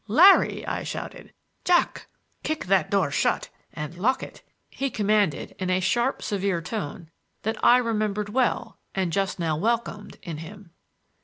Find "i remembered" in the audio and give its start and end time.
7.63-8.29